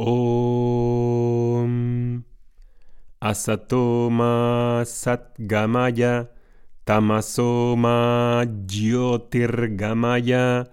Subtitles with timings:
[0.00, 1.72] Om
[3.20, 6.32] Asatoma Satgamaya
[6.86, 10.64] Tamasoma Jyotirgamaya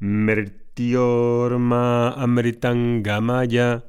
[0.00, 3.82] Mrityorma Amritangamaya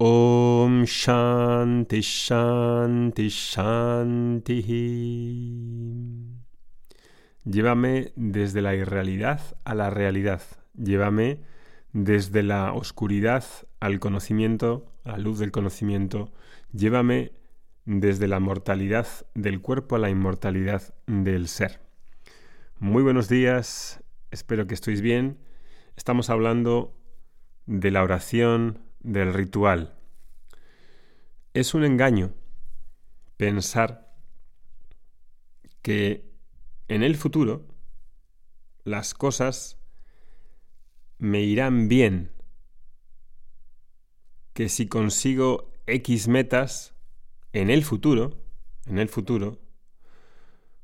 [0.00, 4.62] Om Shanti Shanti Shanti.
[7.44, 10.40] Llévame desde la irrealidad a la realidad.
[10.72, 11.40] Llévame
[11.92, 13.44] desde la oscuridad
[13.80, 16.32] al conocimiento, a la luz del conocimiento.
[16.72, 17.32] Llévame
[17.86, 21.80] desde la mortalidad del cuerpo a la inmortalidad del ser.
[22.78, 25.38] Muy buenos días, espero que estéis bien.
[25.96, 26.96] Estamos hablando
[27.66, 29.94] de la oración, del ritual.
[31.54, 32.32] Es un engaño
[33.36, 34.14] pensar
[35.82, 36.30] que
[36.88, 37.66] en el futuro
[38.84, 39.78] las cosas
[41.18, 42.32] me irán bien,
[44.60, 46.94] que si consigo X metas
[47.54, 48.42] en el futuro,
[48.84, 49.58] en el futuro,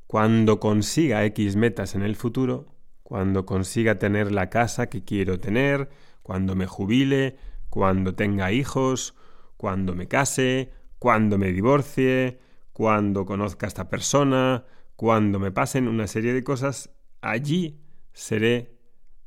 [0.06, 5.90] cuando consiga X metas en el futuro, cuando consiga tener la casa que quiero tener,
[6.22, 7.36] cuando me jubile,
[7.68, 9.14] cuando tenga hijos,
[9.58, 12.38] cuando me case, cuando me divorcie,
[12.72, 14.64] cuando conozca a esta persona,
[14.96, 17.78] cuando me pasen una serie de cosas, allí
[18.14, 18.74] seré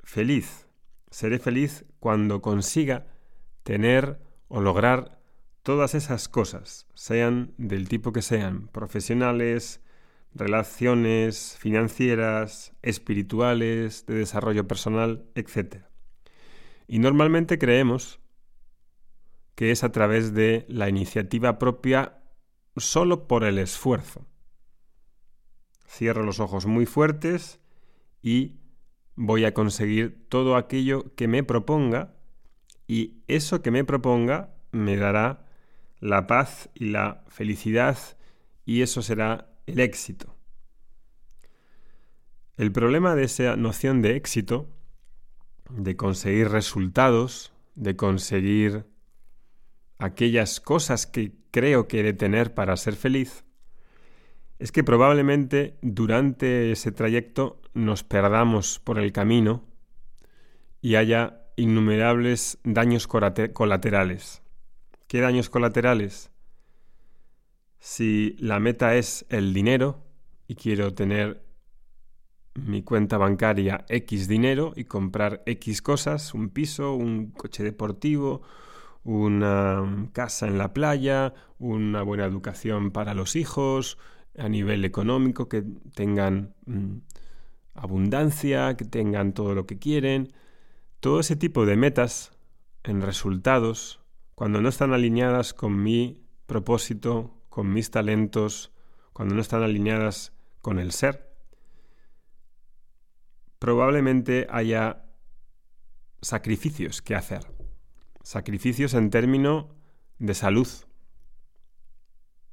[0.04, 0.66] feliz.
[1.12, 3.06] Seré feliz cuando consiga
[3.62, 5.22] tener o lograr
[5.64, 9.82] todas esas cosas, sean del tipo que sean, profesionales,
[10.34, 15.86] relaciones financieras, espirituales, de desarrollo personal, etc.
[16.88, 18.20] Y normalmente creemos
[19.56, 22.24] que es a través de la iniciativa propia
[22.78, 24.26] solo por el esfuerzo.
[25.88, 27.60] Cierro los ojos muy fuertes
[28.22, 28.60] y
[29.16, 32.16] voy a conseguir todo aquello que me proponga
[32.90, 35.46] y eso que me proponga me dará
[36.00, 38.00] la paz y la felicidad
[38.66, 40.36] y eso será el éxito.
[42.58, 44.68] El problema de esa noción de éxito,
[45.70, 48.88] de conseguir resultados, de conseguir
[50.00, 53.46] aquellas cosas que creo que he de tener para ser feliz,
[54.58, 59.64] es que probablemente durante ese trayecto nos perdamos por el camino
[60.82, 64.42] y haya innumerables daños colaterales.
[65.08, 66.32] ¿Qué daños colaterales?
[67.80, 70.04] Si la meta es el dinero
[70.48, 71.44] y quiero tener
[72.56, 78.42] mi cuenta bancaria X dinero y comprar X cosas, un piso, un coche deportivo,
[79.04, 83.98] una casa en la playa, una buena educación para los hijos,
[84.38, 86.98] a nivel económico, que tengan mm,
[87.76, 90.34] abundancia, que tengan todo lo que quieren.
[91.00, 92.32] Todo ese tipo de metas
[92.84, 94.02] en resultados,
[94.36, 98.72] cuando no están alineadas con mi propósito, con mis talentos,
[99.14, 101.34] cuando no están alineadas con el ser,
[103.60, 105.06] probablemente haya
[106.22, 107.60] sacrificios que hacer
[108.30, 109.66] sacrificios en términos
[110.20, 110.68] de salud.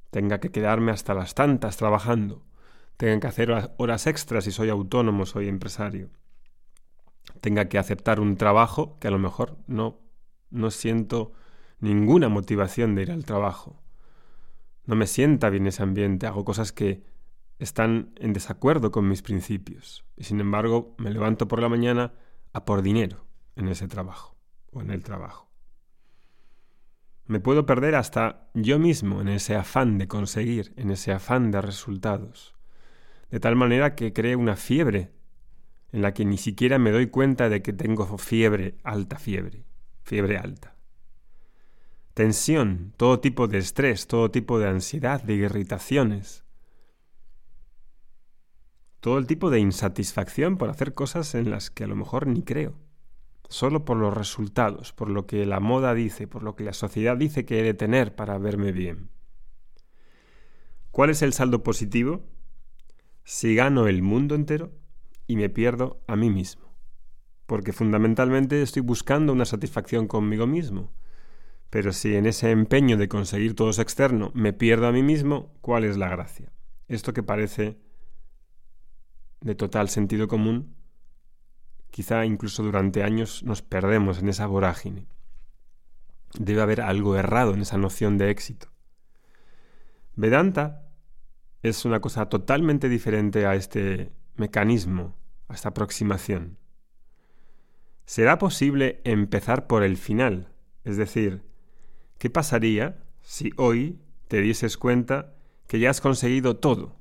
[0.09, 2.43] Tenga que quedarme hasta las tantas trabajando.
[2.97, 6.09] Tenga que hacer horas extras si soy autónomo, soy empresario.
[7.41, 9.99] Tenga que aceptar un trabajo que a lo mejor no,
[10.49, 11.33] no siento
[11.79, 13.81] ninguna motivación de ir al trabajo.
[14.85, 17.03] No me sienta bien ese ambiente, hago cosas que
[17.59, 20.05] están en desacuerdo con mis principios.
[20.15, 22.13] Y sin embargo, me levanto por la mañana
[22.53, 24.37] a por dinero en ese trabajo
[24.71, 25.47] o en el trabajo.
[27.25, 31.61] Me puedo perder hasta yo mismo en ese afán de conseguir, en ese afán de
[31.61, 32.55] resultados.
[33.29, 35.11] De tal manera que cree una fiebre
[35.91, 39.63] en la que ni siquiera me doy cuenta de que tengo fiebre, alta fiebre,
[40.03, 40.75] fiebre alta.
[42.13, 46.43] Tensión, todo tipo de estrés, todo tipo de ansiedad, de irritaciones.
[48.99, 52.41] Todo el tipo de insatisfacción por hacer cosas en las que a lo mejor ni
[52.41, 52.75] creo
[53.49, 57.17] solo por los resultados, por lo que la moda dice, por lo que la sociedad
[57.17, 59.09] dice que he de tener para verme bien.
[60.91, 62.23] ¿Cuál es el saldo positivo?
[63.23, 64.71] Si gano el mundo entero
[65.27, 66.73] y me pierdo a mí mismo.
[67.45, 70.91] Porque fundamentalmente estoy buscando una satisfacción conmigo mismo.
[71.69, 75.83] Pero si en ese empeño de conseguir todo externo me pierdo a mí mismo, ¿cuál
[75.83, 76.51] es la gracia?
[76.87, 77.77] Esto que parece
[79.41, 80.77] de total sentido común
[81.97, 85.07] Quizá incluso durante años nos perdemos en esa vorágine.
[86.37, 88.67] Debe haber algo errado en esa noción de éxito.
[90.15, 90.87] Vedanta
[91.63, 95.15] es una cosa totalmente diferente a este mecanismo,
[95.47, 96.57] a esta aproximación.
[98.05, 100.47] ¿Será posible empezar por el final?
[100.83, 101.43] Es decir,
[102.17, 105.35] ¿Qué pasaría si hoy te dieses cuenta
[105.67, 106.95] que ya has conseguido todo?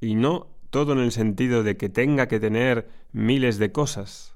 [0.00, 4.34] Y no todo en el sentido de que tenga que tener miles de cosas,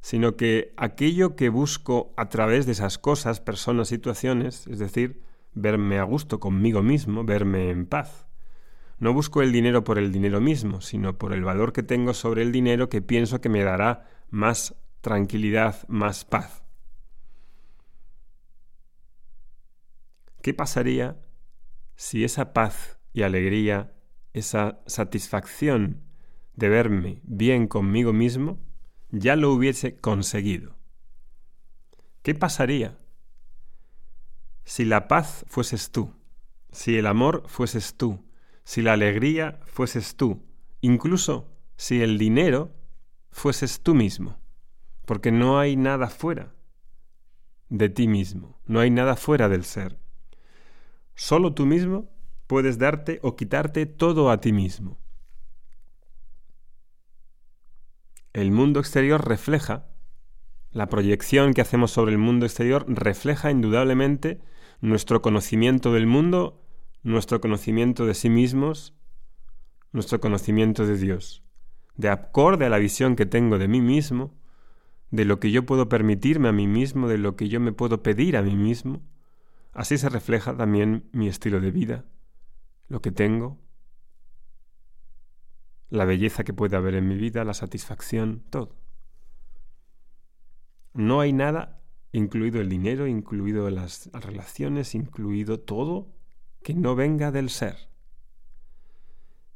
[0.00, 5.22] sino que aquello que busco a través de esas cosas, personas, situaciones, es decir,
[5.52, 8.27] verme a gusto conmigo mismo, verme en paz.
[8.98, 12.42] No busco el dinero por el dinero mismo, sino por el valor que tengo sobre
[12.42, 16.64] el dinero que pienso que me dará más tranquilidad, más paz.
[20.42, 21.16] ¿Qué pasaría
[21.94, 23.92] si esa paz y alegría,
[24.32, 26.02] esa satisfacción
[26.54, 28.58] de verme bien conmigo mismo,
[29.10, 30.76] ya lo hubiese conseguido?
[32.22, 32.98] ¿Qué pasaría
[34.64, 36.14] si la paz fueses tú,
[36.72, 38.27] si el amor fueses tú,
[38.68, 40.44] si la alegría fueses tú,
[40.82, 42.70] incluso si el dinero
[43.30, 44.36] fueses tú mismo?
[45.06, 46.52] Porque no hay nada fuera
[47.70, 49.98] de ti mismo, no hay nada fuera del ser.
[51.14, 52.10] Solo tú mismo
[52.46, 54.98] puedes darte o quitarte todo a ti mismo.
[58.34, 59.86] El mundo exterior refleja,
[60.72, 64.42] la proyección que hacemos sobre el mundo exterior refleja indudablemente
[64.82, 66.67] nuestro conocimiento del mundo,
[67.02, 68.94] nuestro conocimiento de sí mismos,
[69.92, 71.42] nuestro conocimiento de Dios.
[71.96, 74.34] De acorde a la visión que tengo de mí mismo,
[75.10, 78.02] de lo que yo puedo permitirme a mí mismo, de lo que yo me puedo
[78.02, 79.02] pedir a mí mismo,
[79.78, 82.04] Así se refleja también mi estilo de vida,
[82.88, 83.60] lo que tengo,
[85.88, 88.74] la belleza que puede haber en mi vida, la satisfacción, todo.
[90.94, 91.80] No hay nada,
[92.10, 96.12] incluido el dinero, incluido las relaciones, incluido todo,
[96.62, 97.88] que no venga del ser.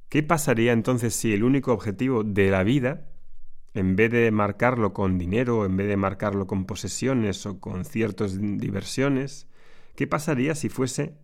[0.08, 3.08] ¿Qué pasaría entonces si el único objetivo de la vida,
[3.75, 8.38] en vez de marcarlo con dinero, en vez de marcarlo con posesiones o con ciertas
[8.38, 9.46] diversiones,
[9.94, 11.19] ¿Qué pasaría si fuese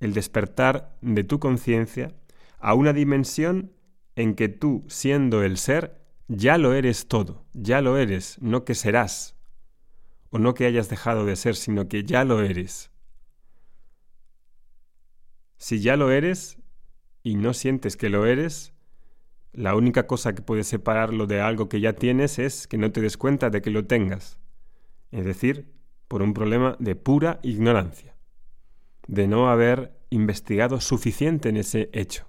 [0.00, 2.14] el despertar de tu conciencia
[2.58, 3.72] a una dimensión
[4.16, 8.74] en que tú, siendo el ser, ya lo eres todo, ya lo eres, no que
[8.74, 9.36] serás,
[10.30, 12.90] o no que hayas dejado de ser, sino que ya lo eres.
[15.64, 16.58] Si ya lo eres
[17.22, 18.74] y no sientes que lo eres,
[19.54, 23.00] la única cosa que puede separarlo de algo que ya tienes es que no te
[23.00, 24.38] des cuenta de que lo tengas.
[25.10, 25.72] Es decir,
[26.06, 28.14] por un problema de pura ignorancia,
[29.06, 32.28] de no haber investigado suficiente en ese hecho.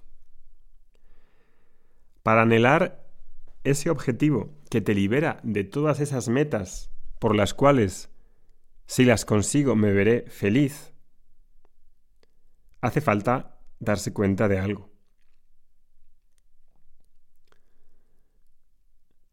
[2.22, 3.06] Para anhelar
[3.64, 8.08] ese objetivo que te libera de todas esas metas por las cuales,
[8.86, 10.95] si las consigo, me veré feliz,
[12.80, 14.90] hace falta darse cuenta de algo.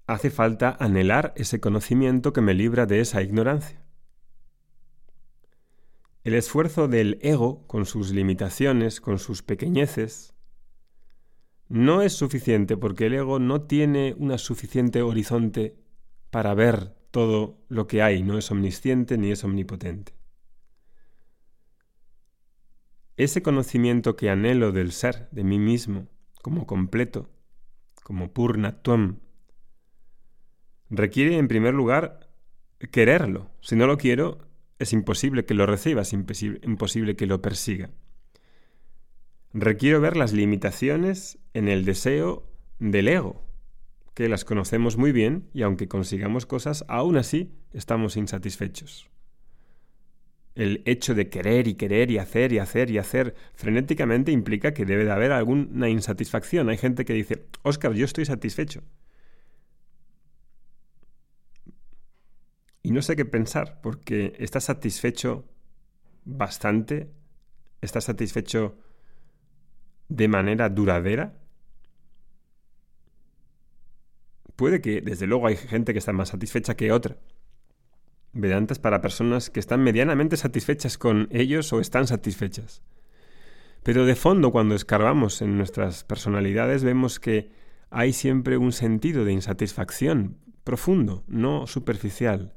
[0.06, 3.81] Hace falta anhelar ese conocimiento que me libra de esa ignorancia.
[6.24, 10.34] El esfuerzo del ego, con sus limitaciones, con sus pequeñeces,
[11.68, 15.75] no es suficiente porque el ego no tiene un suficiente horizonte
[16.30, 20.13] para ver todo lo que hay, no es omnisciente ni es omnipotente.
[23.15, 26.07] Ese conocimiento que anhelo del ser, de mí mismo,
[26.42, 27.30] como completo,
[28.04, 29.19] como purnatvam,
[30.89, 32.30] requiere en primer lugar
[32.92, 33.51] quererlo.
[33.62, 34.39] Si no lo quiero,
[34.80, 37.92] es imposible que lo reciba, es imposible que lo persiga.
[39.54, 42.49] Requiero ver las limitaciones en el deseo
[42.80, 43.44] del ego,
[44.16, 49.09] que las conocemos muy bien y aunque consigamos cosas, aún así estamos insatisfechos.
[50.56, 54.86] El hecho de querer y querer y hacer y hacer y hacer frenéticamente implica que
[54.86, 56.69] debe de haber alguna insatisfacción.
[56.69, 58.83] Hay gente que dice, Oscar, yo estoy satisfecho.
[62.83, 65.45] Y no sé qué pensar, porque estás satisfecho
[66.26, 67.10] bastante,
[67.81, 68.78] estás satisfecho
[70.10, 71.33] de manera duradera.
[74.56, 77.18] Puede que, desde luego, hay gente que está más satisfecha que otra.
[78.33, 82.81] Vedanta para personas que están medianamente satisfechas con ellos o están satisfechas.
[83.83, 87.52] Pero de fondo, cuando escarbamos en nuestras personalidades, vemos que
[87.90, 92.54] hay siempre un sentido de insatisfacción profundo, no superficial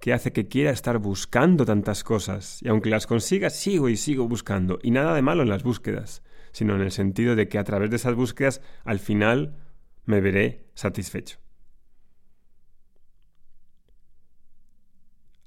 [0.00, 4.26] que hace que quiera estar buscando tantas cosas, y aunque las consiga, sigo y sigo
[4.26, 6.22] buscando, y nada de malo en las búsquedas,
[6.52, 9.56] sino en el sentido de que a través de esas búsquedas al final
[10.06, 11.38] me veré satisfecho.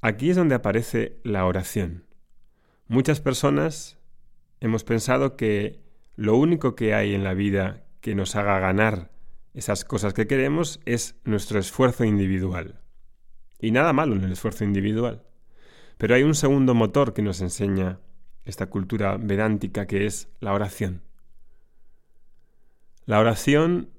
[0.05, 2.03] Aquí es donde aparece la oración.
[2.89, 3.97] Muchas personas
[4.59, 5.79] hemos pensado que
[6.17, 9.11] lo único que hay en la vida que nos haga ganar
[9.53, 12.81] esas cosas que queremos es nuestro esfuerzo individual.
[13.61, 15.23] Y nada malo en el esfuerzo individual.
[15.97, 18.01] Pero hay un segundo motor que nos enseña
[18.43, 21.01] esta cultura vedántica que es la oración.
[23.05, 23.89] La oración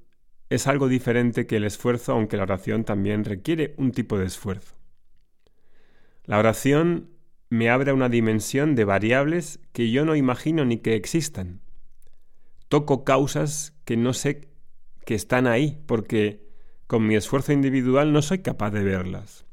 [0.51, 4.84] es algo diferente que el esfuerzo, aunque la oración también requiere un tipo de esfuerzo.
[6.25, 7.11] La oración
[7.51, 11.61] me abre a una dimensión de variables que yo no imagino ni que existan.
[12.69, 14.49] Toco causas que no sé
[15.05, 16.49] que están ahí, porque
[16.87, 19.45] con mi esfuerzo individual no soy capaz de verlas.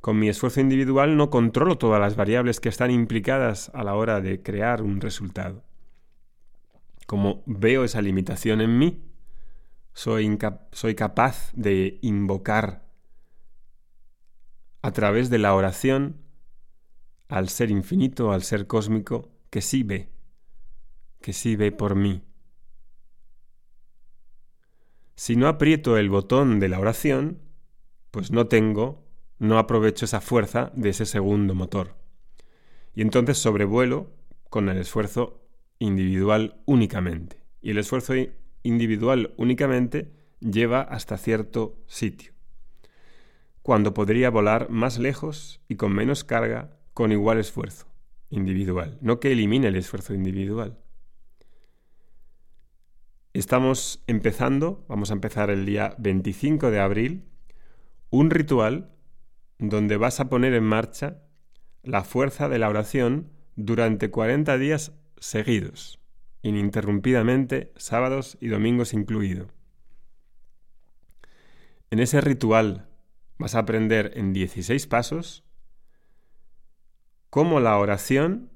[0.00, 4.20] Con mi esfuerzo individual no controlo todas las variables que están implicadas a la hora
[4.20, 5.64] de crear un resultado.
[7.06, 9.02] Como veo esa limitación en mí,
[9.94, 10.38] soy,
[10.72, 12.83] soy capaz de invocar
[14.84, 16.20] a través de la oración
[17.28, 20.10] al ser infinito, al ser cósmico, que sí ve,
[21.22, 22.22] que sí ve por mí.
[25.14, 27.38] Si no aprieto el botón de la oración,
[28.10, 31.96] pues no tengo, no aprovecho esa fuerza de ese segundo motor.
[32.94, 34.12] Y entonces sobrevuelo
[34.50, 35.48] con el esfuerzo
[35.78, 37.42] individual únicamente.
[37.62, 38.12] Y el esfuerzo
[38.62, 42.33] individual únicamente lleva hasta cierto sitio,
[43.64, 47.86] cuando podría volar más lejos y con menos carga con igual esfuerzo
[48.28, 50.78] individual, no que elimine el esfuerzo individual.
[53.32, 57.24] Estamos empezando, vamos a empezar el día 25 de abril,
[58.10, 58.92] un ritual
[59.58, 61.22] donde vas a poner en marcha
[61.82, 66.00] la fuerza de la oración durante 40 días seguidos
[66.42, 69.48] ininterrumpidamente, sábados y domingos incluido.
[71.90, 72.90] En ese ritual
[73.38, 75.44] vas a aprender en 16 pasos
[77.30, 78.50] cómo la oración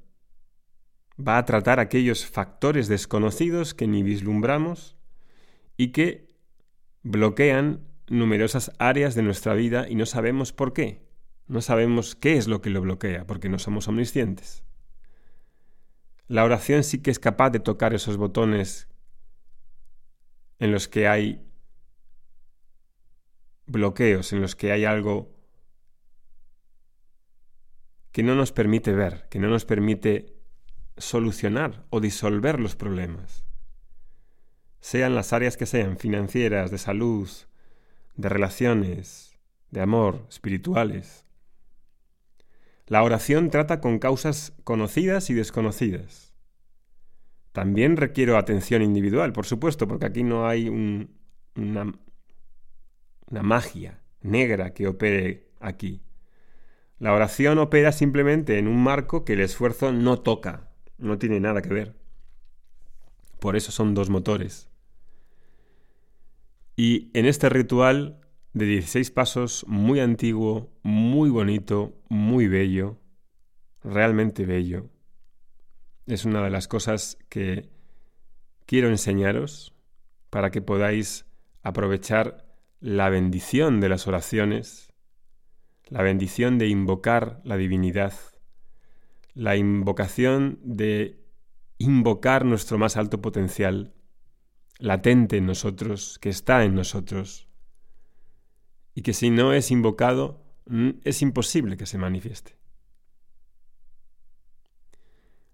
[1.19, 4.97] va a tratar aquellos factores desconocidos que ni vislumbramos
[5.77, 6.29] y que
[7.03, 11.07] bloquean numerosas áreas de nuestra vida y no sabemos por qué.
[11.47, 14.63] No sabemos qué es lo que lo bloquea, porque no somos omniscientes.
[16.27, 18.89] La oración sí que es capaz de tocar esos botones
[20.59, 21.48] en los que hay
[23.69, 25.33] bloqueos, en los que hay algo
[28.13, 30.35] que no nos permite ver, que no nos permite
[30.97, 33.45] solucionar o disolver los problemas.
[34.81, 37.29] Sean las áreas que sean, financieras, de salud,
[38.17, 39.39] de relaciones,
[39.71, 41.27] de amor, espirituales.
[42.87, 46.33] La oración trata con causas conocidas y desconocidas.
[47.53, 51.93] También requiero atención individual, por supuesto, porque aquí no hay una,
[53.31, 56.03] una magia negra que opere aquí.
[56.99, 61.63] La oración opera simplemente en un marco que el esfuerzo no toca, no tiene nada
[61.63, 61.95] que ver.
[63.39, 64.69] Por eso son dos motores.
[66.75, 68.21] Y en este ritual
[68.53, 72.99] de 16 pasos, muy antiguo, muy bonito, muy bello,
[73.85, 74.89] realmente bello.
[76.07, 77.69] Es una de las cosas que
[78.67, 79.75] quiero enseñaros
[80.31, 81.27] para que podáis
[81.63, 82.48] aprovechar
[82.81, 84.93] la bendición de las oraciones,
[85.89, 88.13] la bendición de invocar la divinidad,
[89.35, 91.25] la invocación de
[91.79, 93.95] invocar nuestro más alto potencial,
[94.79, 97.49] latente en nosotros, que está en nosotros
[98.95, 100.45] y que si no es invocado,
[101.05, 102.59] es imposible que se manifieste.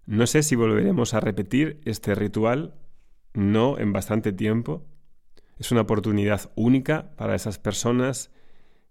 [0.05, 2.75] No sé si volveremos a repetir este ritual,
[3.33, 4.85] no en bastante tiempo.
[5.57, 8.31] Es una oportunidad única para esas personas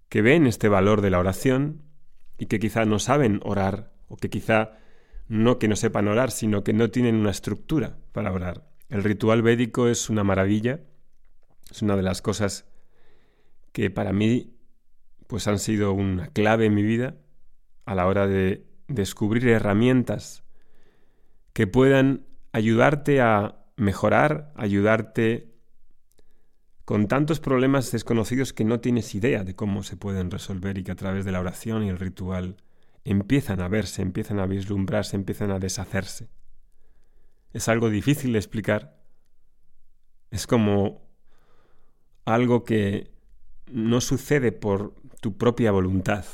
[0.09, 1.83] que ven este valor de la oración
[2.39, 4.79] y que quizá no saben orar o que quizá
[5.29, 8.69] no que no sepan orar, sino que no tienen una estructura para orar.
[8.89, 10.81] El ritual védico es una maravilla,
[11.71, 12.67] es una de las cosas
[13.73, 14.57] que para mí
[15.27, 17.17] pues han sido una clave en mi vida
[17.87, 20.45] a la hora de descubrir herramientas
[21.53, 25.54] que puedan ayudarte a mejorar, ayudarte
[26.85, 30.93] con tantos problemas desconocidos que no tienes idea de cómo se pueden resolver y que
[30.93, 32.57] a través de la oración y el ritual
[33.05, 36.29] empiezan a verse, empiezan a vislumbrarse, empiezan a deshacerse.
[37.53, 39.01] Es algo difícil de explicar.
[40.31, 41.09] Es como
[42.25, 43.13] algo que
[43.71, 46.25] no sucede por tu propia voluntad.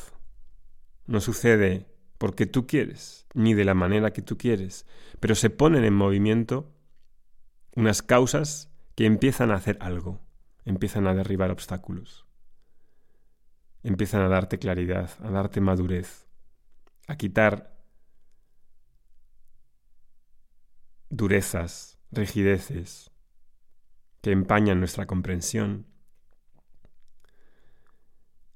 [1.07, 1.87] No sucede
[2.19, 4.87] porque tú quieres, ni de la manera que tú quieres,
[5.21, 6.73] pero se ponen en movimiento
[7.77, 10.21] unas causas que empiezan a hacer algo,
[10.71, 12.27] empiezan a derribar obstáculos,
[13.83, 16.27] empiezan a darte claridad, a darte madurez,
[17.07, 17.77] a quitar
[21.09, 23.11] durezas, rigideces
[24.23, 25.87] que empañan nuestra comprensión.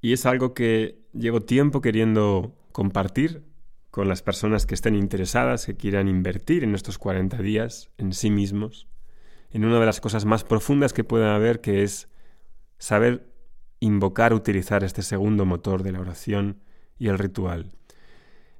[0.01, 3.45] Y es algo que llevo tiempo queriendo compartir
[3.91, 8.31] con las personas que estén interesadas, que quieran invertir en estos 40 días en sí
[8.31, 8.89] mismos,
[9.55, 12.09] en una de las cosas más profundas que pueden haber, que es
[12.79, 13.33] saber
[13.79, 16.59] invocar, utilizar este segundo motor de la oración
[16.99, 17.71] y el ritual.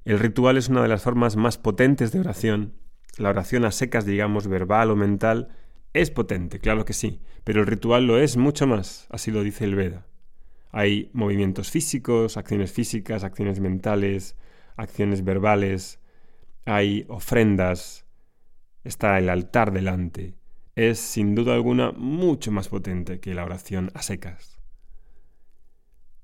[0.05, 2.75] El ritual es una de las formas más potentes de oración.
[3.17, 5.49] La oración a secas, digamos, verbal o mental,
[5.91, 9.65] es potente, claro que sí, pero el ritual lo es mucho más, así lo dice
[9.65, 10.07] el Veda.
[10.71, 14.37] Hay movimientos físicos, acciones físicas, acciones mentales,
[14.77, 15.99] acciones verbales,
[16.63, 18.05] hay ofrendas,
[18.85, 20.35] está el altar delante.
[20.75, 24.59] Es sin duda alguna mucho más potente que la oración a secas.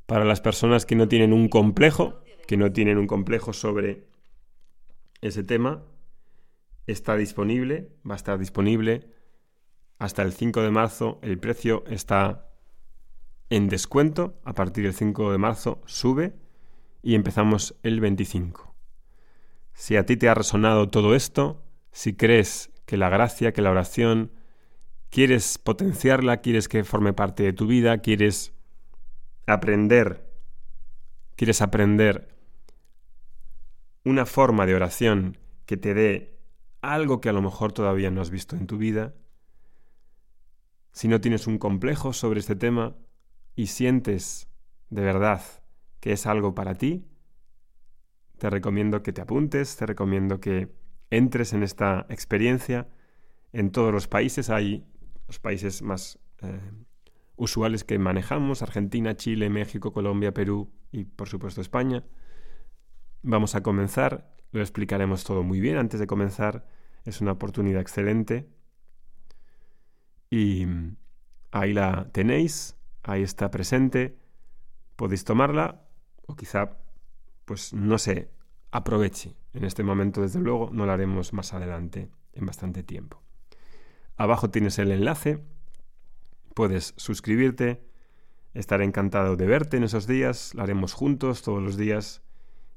[0.06, 4.08] Para las personas que no tienen un complejo, que no tienen un complejo sobre
[5.22, 5.86] ese tema,
[6.86, 9.10] está disponible, va a estar disponible
[10.00, 11.20] hasta el 5 de marzo.
[11.22, 12.50] El precio está
[13.50, 14.42] en descuento.
[14.44, 16.34] A partir del 5 de marzo sube
[17.02, 18.76] y empezamos el 25.
[19.74, 23.72] Si a ti te ha resonado todo esto, si crees que la gracia, que la
[23.72, 24.32] oración,
[25.12, 28.54] quieres potenciarla, quieres que forme parte de tu vida, quieres
[29.46, 30.28] aprender,
[31.36, 32.36] quieres aprender
[34.04, 35.38] una forma de oración
[35.68, 36.40] que te dé
[36.82, 39.14] algo que a lo mejor todavía no has visto en tu vida,
[40.94, 42.96] si no tienes un complejo sobre este tema
[43.56, 44.48] y sientes
[44.90, 45.42] de verdad
[46.00, 47.06] que es algo para ti,
[48.38, 50.74] te recomiendo que te apuntes, te recomiendo que
[51.12, 52.90] entres en esta experiencia.
[53.54, 54.91] En todos los países hay
[55.32, 56.60] los países más eh,
[57.38, 62.04] usuales que manejamos, Argentina, Chile, México, Colombia, Perú y por supuesto España.
[63.22, 66.68] Vamos a comenzar, lo explicaremos todo muy bien antes de comenzar,
[67.06, 68.50] es una oportunidad excelente.
[70.30, 70.68] Y
[71.52, 74.18] ahí la tenéis, ahí está presente,
[74.98, 75.88] podéis tomarla
[76.28, 76.78] o quizá,
[77.46, 78.32] pues no sé,
[78.70, 79.38] aproveche.
[79.54, 83.24] En este momento, desde luego, no lo haremos más adelante, en bastante tiempo.
[84.22, 85.44] Abajo tienes el enlace,
[86.54, 87.82] puedes suscribirte,
[88.54, 92.22] estaré encantado de verte en esos días, lo haremos juntos todos los días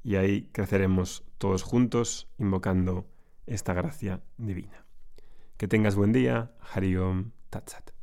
[0.02, 3.06] y ahí creceremos todos juntos invocando
[3.46, 4.86] esta gracia divina.
[5.58, 7.93] Que tengas buen día, Hariom Tatsat.